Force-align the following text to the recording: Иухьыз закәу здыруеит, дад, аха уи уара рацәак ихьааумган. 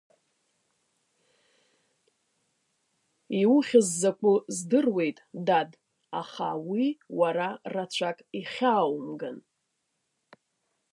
Иухьыз 3.41 3.87
закәу 3.99 4.35
здыруеит, 4.55 5.17
дад, 5.45 5.71
аха 6.21 6.47
уи 6.69 6.85
уара 7.19 7.49
рацәак 7.73 8.17
ихьааумган. 8.39 9.37